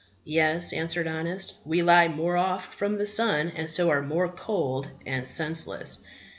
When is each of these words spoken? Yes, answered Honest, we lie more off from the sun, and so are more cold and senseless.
Yes, 0.25 0.73
answered 0.73 1.05
Honest, 1.05 1.53
we 1.63 1.83
lie 1.83 2.07
more 2.07 2.35
off 2.35 2.73
from 2.73 2.97
the 2.97 3.05
sun, 3.05 3.49
and 3.55 3.69
so 3.69 3.91
are 3.91 4.01
more 4.01 4.29
cold 4.31 4.89
and 5.05 5.27
senseless. 5.27 6.03